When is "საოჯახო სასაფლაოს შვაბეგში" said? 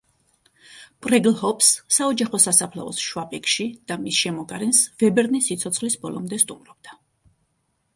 1.99-3.69